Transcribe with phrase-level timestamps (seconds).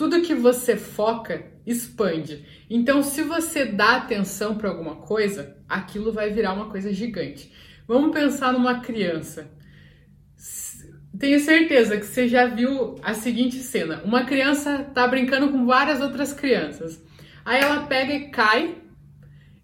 [0.00, 2.42] tudo que você foca expande.
[2.70, 7.52] Então, se você dá atenção para alguma coisa, aquilo vai virar uma coisa gigante.
[7.86, 9.50] Vamos pensar numa criança.
[11.18, 16.00] Tenho certeza que você já viu a seguinte cena: uma criança tá brincando com várias
[16.00, 17.04] outras crianças.
[17.44, 18.76] Aí ela pega e cai,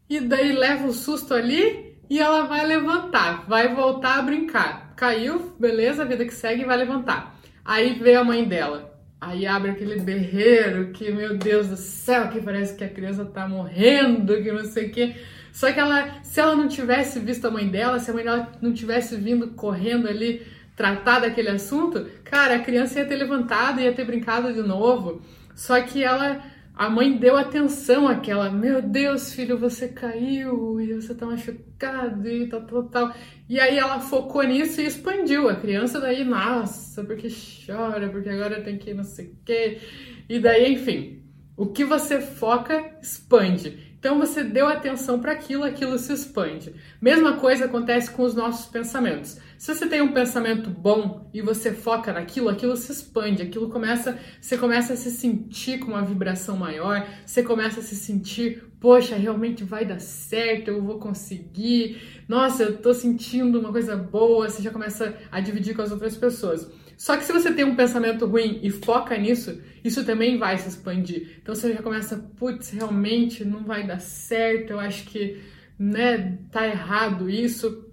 [0.07, 4.93] e daí leva o susto ali e ela vai levantar, vai voltar a brincar.
[4.97, 7.41] Caiu, beleza, a vida que segue vai levantar.
[7.65, 8.96] Aí vê a mãe dela.
[9.27, 13.49] Aí abre aquele berreiro que, meu Deus do céu, que parece que a criança tá
[13.49, 15.17] morrendo, que não sei o quê.
[15.53, 18.53] Só que ela, se ela não tivesse visto a mãe dela, se a mãe dela
[18.63, 20.47] não tivesse vindo correndo ali
[20.77, 25.21] tratar daquele assunto, cara, a criança ia ter levantado, ia ter brincado de novo.
[25.57, 26.41] Só que ela,
[26.77, 32.47] a mãe deu atenção àquela, meu Deus, filho, você caiu e você tá machucado e
[32.49, 33.15] tal, tal, tal.
[33.49, 35.49] E aí ela focou nisso e expandiu.
[35.49, 37.29] A criança daí, nossa, porque
[37.67, 39.81] chora, porque agora tem que não sei o quê.
[40.29, 41.23] E daí, enfim,
[41.57, 43.86] o que você foca expande.
[44.07, 46.73] Então você deu atenção para aquilo, aquilo se expande.
[47.03, 49.37] Mesma coisa acontece com os nossos pensamentos.
[49.59, 54.17] Se você tem um pensamento bom e você foca naquilo, aquilo se expande, aquilo começa,
[54.41, 59.17] você começa a se sentir com uma vibração maior, você começa a se sentir, poxa,
[59.17, 62.01] realmente vai dar certo, eu vou conseguir.
[62.29, 66.17] Nossa, eu tô sentindo uma coisa boa, você já começa a dividir com as outras
[66.17, 66.71] pessoas.
[66.97, 70.69] Só que se você tem um pensamento ruim e foca nisso, isso também vai se
[70.69, 71.39] expandir.
[71.43, 75.41] Então você já começa, putz, realmente não vai dar certo, eu acho que,
[75.79, 77.85] né, tá errado isso.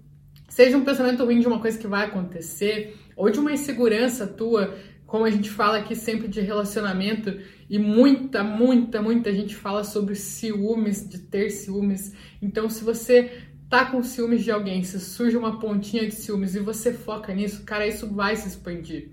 [0.48, 4.74] Seja um pensamento ruim de uma coisa que vai acontecer, ou de uma insegurança tua,
[5.06, 7.38] como a gente fala aqui sempre de relacionamento,
[7.68, 12.14] e muita, muita, muita gente fala sobre ciúmes, de ter ciúmes.
[12.40, 13.30] Então, se você
[13.74, 17.64] tá com ciúmes de alguém, se surge uma pontinha de ciúmes e você foca nisso,
[17.64, 19.10] cara, isso vai se expandir.